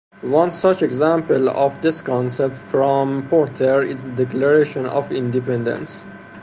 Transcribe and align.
One 0.23 0.49
such 0.49 0.81
example 0.81 1.47
of 1.47 1.79
this 1.83 2.01
concept 2.01 2.55
from 2.55 3.27
Porter 3.29 3.83
is 3.83 4.01
the 4.01 4.25
Declaration 4.25 4.87
of 4.87 5.11
Independence. 5.11 6.03